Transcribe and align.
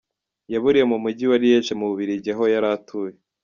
Yaburiye 0.53 0.85
mu 0.91 0.97
mujyi 1.03 1.25
wa 1.31 1.37
Liège 1.41 1.73
mu 1.79 1.85
Bubiligi 1.89 2.29
aho 2.33 2.43
yari 2.53 2.67
atuye. 2.75 3.15